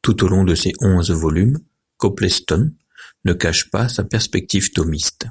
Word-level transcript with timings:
Tout 0.00 0.24
au 0.24 0.28
long 0.28 0.44
de 0.44 0.54
ces 0.54 0.72
onze 0.80 1.10
volumes 1.10 1.58
Copleston 1.98 2.72
ne 3.26 3.34
cache 3.34 3.70
pas 3.70 3.86
sa 3.90 4.02
perspective 4.02 4.70
thomiste. 4.72 5.26